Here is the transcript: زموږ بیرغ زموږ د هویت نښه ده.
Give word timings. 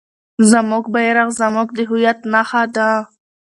زموږ 0.51 0.83
بیرغ 0.93 1.29
زموږ 1.41 1.67
د 1.77 1.79
هویت 1.89 2.19
نښه 2.31 2.63
ده. 2.75 2.89